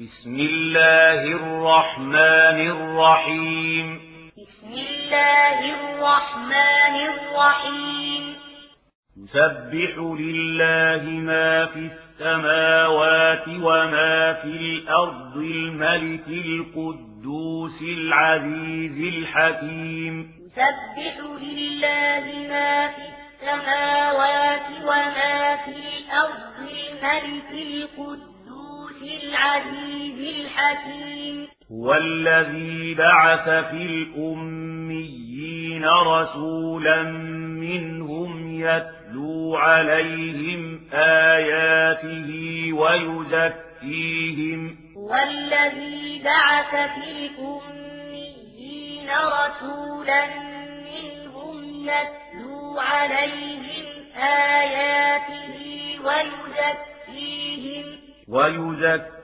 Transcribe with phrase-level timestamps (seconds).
[0.00, 4.00] بسم الله الرحمن الرحيم.
[4.38, 8.36] بسم الله الرحمن الرحيم.
[9.16, 20.32] يسبح لله ما في السماوات وما في الأرض الملك القدوس العزيز الحكيم.
[20.46, 28.37] يسبح لله ما في السماوات وما في الأرض الملك القدوس
[30.58, 37.02] الحكيم هو الذي بعث في الأميين رسولا
[37.62, 42.30] منهم يتلو عليهم آياته
[42.72, 44.76] ويزكيهم.
[44.96, 50.26] هو الذي بعث في الأميين رسولا
[50.88, 53.84] منهم يتلو عليهم
[54.16, 55.54] آياته
[56.04, 57.86] ويزكيهم.
[58.28, 59.18] ويزكيهم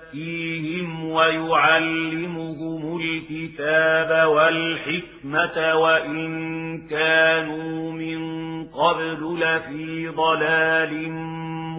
[1.15, 8.21] ويعلمهم الكتاب والحكمة وإن كانوا من
[8.69, 11.11] قبل لفي ضلال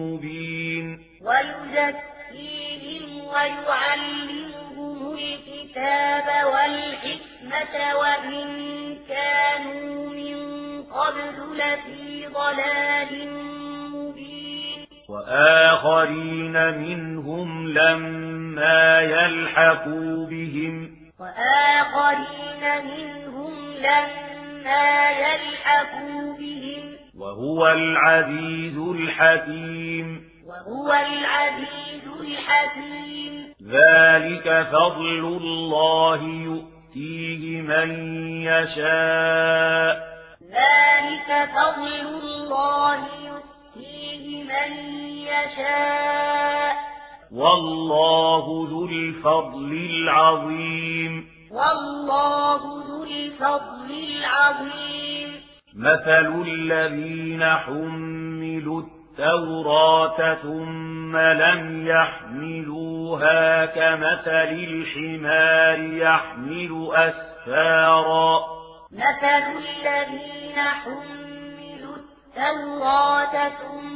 [0.00, 8.46] مبين ويزكيهم ويعلمهم الكتاب والحكمة وإن
[9.08, 10.36] كانوا من
[10.82, 12.85] قبل لفي ضلال
[15.26, 20.90] وآخرين منهم لما يلحقوا بهم.
[21.20, 26.96] وآخرين منهم لما يلحقوا بهم.
[27.18, 30.22] وهو العزيز الحكيم.
[30.46, 33.54] وهو العزيز الحكيم.
[33.68, 37.90] ذلك فضل الله يؤتيه من
[38.42, 40.16] يشاء.
[40.42, 46.76] ذلك فضل الله يؤتيه من يشاء.
[47.32, 51.28] والله ذو الفضل العظيم.
[51.50, 55.40] والله ذو الفضل العظيم.
[55.76, 68.40] مثل الذين حملوا التوراة ثم لم يحملوها كمثل الحمار يحمل أسفارا.
[68.92, 73.95] مثل الذين حملوا التوراة ثم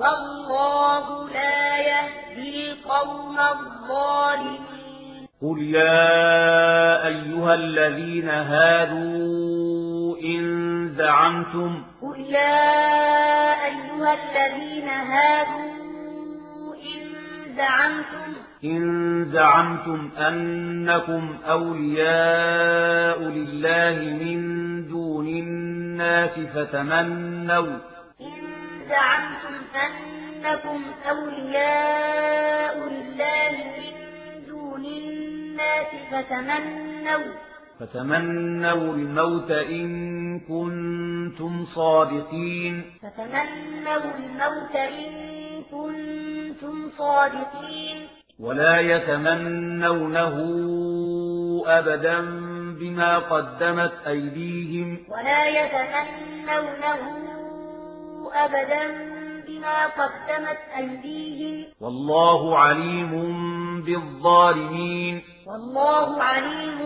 [0.00, 5.26] والله لا يهدي القوم الظالمين.
[5.42, 10.40] قل يا أيها الذين هادوا إن
[10.98, 12.84] زعمتم قل يا
[13.64, 17.00] أيها الذين هادوا إن
[17.56, 18.30] زعمتم.
[18.64, 24.40] إن زعمتم أنكم أولياء لله من
[24.88, 27.78] دون الناس فتمنوا
[28.90, 29.54] زعمتم
[29.86, 33.94] أنكم أولياء لله من
[34.48, 37.26] دون الناس فتمنوا
[37.80, 42.84] فتمنوا الموت إن كنتم صادقين.
[43.02, 45.12] فتمنوا الموت إن
[45.70, 48.08] كنتم صادقين.
[48.40, 50.36] ولا يتمنونه
[51.66, 52.20] أبدا
[52.80, 54.98] بما قدمت أيديهم.
[55.08, 57.00] ولا يتمنونه
[58.34, 59.10] أبدا
[59.48, 63.12] بما قدمت أيديهم والله عليم
[63.82, 65.22] بالظالمين.
[65.46, 66.78] والله عليم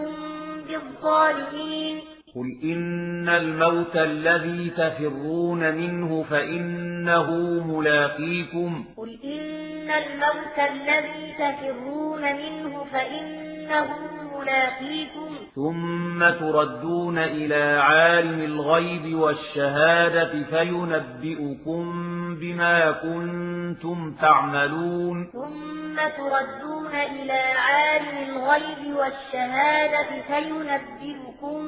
[0.69, 2.01] بالظالمين.
[2.35, 7.31] قل إن الموت الذي تفرون منه فإنه
[7.67, 8.85] ملاقيكم.
[8.97, 13.89] قل إن الموت الذي تفرون منه فإنه
[14.39, 15.44] ملاقيكم.
[15.55, 21.85] ثم تردون إلى عالم الغيب والشهادة فينبئكم
[22.41, 31.67] بما كنتم تعملون ثم تردون إلى عالم الغيب والشهادة فينبئكم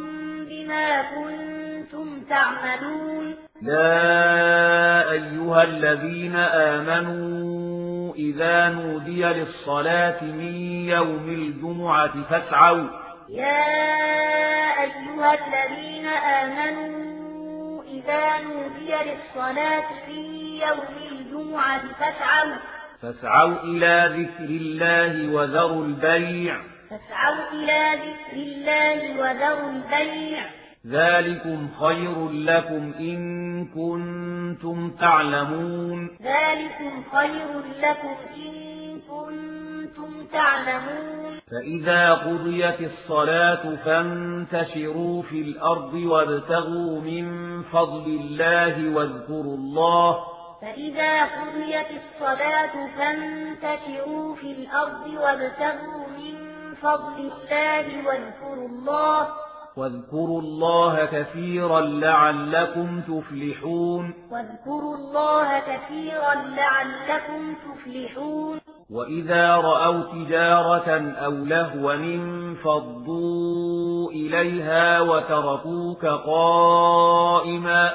[0.49, 10.55] بما كنتم تعملون يا أيها الذين آمنوا إذا نودي للصلاة من
[10.89, 20.21] يوم الجمعة فاسعوا يا أيها الذين آمنوا إذا نودي للصلاة في
[20.61, 22.57] يوم الجمعة فاسعوا.
[23.03, 26.57] فاسعوا إلى ذكر الله وذروا البيع.
[26.91, 30.45] فاسعوا إلى ذكر الله وذروا البيع.
[30.87, 36.17] ذلكم خير لكم إن كنتم تعلمون.
[36.23, 41.26] ذلكم خير لكم إن كنتم تعلمون.
[41.51, 50.25] فإذا قضيت الصلاة فانتشروا في الأرض وابتغوا من فضل الله واذكروا الله.
[50.63, 56.35] فإذا قضيت الصلاة فانتشروا في الأرض وابتغوا من
[56.83, 59.29] فضل الله واذكروا الله.
[59.77, 64.15] واذكروا الله كثيرا لعلكم تفلحون.
[64.31, 68.66] واذكروا الله كثيرا لعلكم تفلحون.
[68.91, 77.93] وإذا رأوا تجارة أو لهوا انفضوا إليها وتركوك قائما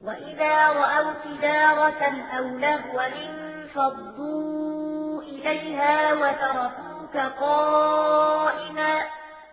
[0.00, 2.02] وإذا رأوا تجارة
[2.38, 8.94] أو لهوا انفضوا إليها وتركوك قائما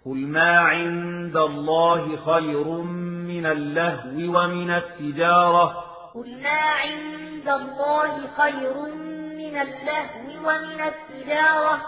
[0.05, 2.67] قل ما عند الله خير
[3.27, 5.83] من اللهو ومن التجارة
[6.15, 9.10] قل ما عند الله خير
[9.51, 11.81] من اللهو ومن التجارة.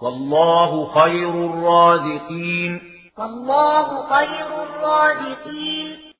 [0.00, 2.80] والله خير الرازقين.
[3.18, 6.11] والله خير الرازقين.